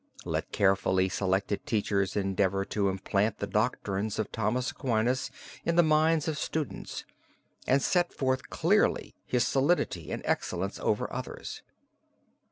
Let 0.25 0.51
carefully 0.51 1.09
selected 1.09 1.67
teachers 1.67 2.15
endeavor 2.15 2.65
to 2.65 2.89
implant 2.89 3.37
the 3.37 3.45
doctrines 3.45 4.17
of 4.17 4.31
Thomas 4.31 4.71
Aquinas 4.71 5.29
in 5.63 5.75
the 5.75 5.83
minds 5.83 6.27
of 6.27 6.39
students, 6.39 7.05
and 7.67 7.83
set 7.83 8.11
forth 8.11 8.49
clearly 8.49 9.13
his 9.27 9.45
solidity 9.45 10.11
and 10.11 10.23
excellence 10.25 10.79
over 10.79 11.13
others. 11.13 11.61